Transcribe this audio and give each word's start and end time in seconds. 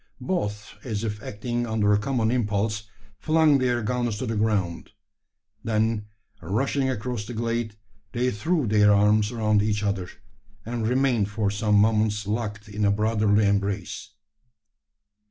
Both, 0.19 0.73
as 0.83 1.03
if 1.03 1.21
acting 1.21 1.67
under 1.67 1.93
a 1.93 1.99
common 1.99 2.31
impulse, 2.31 2.89
flung 3.19 3.59
their 3.59 3.83
guns 3.83 4.17
to 4.17 4.25
the 4.25 4.35
ground. 4.35 4.89
Then, 5.63 6.07
rushing 6.41 6.89
across 6.89 7.25
the 7.27 7.35
glade, 7.35 7.75
they 8.11 8.31
threw 8.31 8.65
their 8.65 8.91
arms 8.91 9.31
around 9.31 9.61
each 9.61 9.83
other; 9.83 10.09
and 10.65 10.87
remained 10.87 11.29
for 11.29 11.51
some 11.51 11.75
moments 11.75 12.25
locked 12.25 12.67
in 12.67 12.83
a 12.83 12.89
brotherly 12.91 13.45
embrace. 13.45 14.09